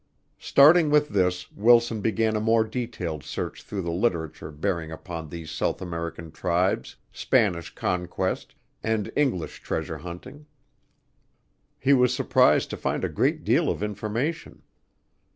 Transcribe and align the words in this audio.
Starting 0.39 0.89
with 0.89 1.09
this, 1.09 1.51
Wilson 1.51 2.01
began 2.01 2.35
a 2.35 2.39
more 2.41 2.63
detailed 2.63 3.23
search 3.23 3.61
through 3.61 3.83
the 3.83 3.91
literature 3.91 4.49
bearing 4.49 4.91
upon 4.91 5.29
these 5.29 5.51
South 5.51 5.79
American 5.79 6.31
tribes, 6.31 6.95
Spanish 7.13 7.75
conquest, 7.75 8.55
and 8.81 9.11
English 9.15 9.61
treasure 9.61 9.99
hunting. 9.99 10.47
He 11.77 11.93
was 11.93 12.15
surprised 12.15 12.71
to 12.71 12.77
find 12.77 13.03
a 13.03 13.09
great 13.09 13.43
deal 13.43 13.69
of 13.69 13.83
information. 13.83 14.63